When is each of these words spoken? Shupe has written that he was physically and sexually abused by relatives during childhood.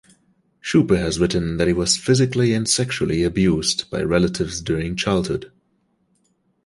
Shupe 0.61 0.97
has 0.97 1.19
written 1.19 1.57
that 1.57 1.67
he 1.67 1.73
was 1.73 1.95
physically 1.95 2.55
and 2.55 2.67
sexually 2.67 3.21
abused 3.21 3.87
by 3.91 4.01
relatives 4.01 4.59
during 4.59 4.95
childhood. 4.95 5.51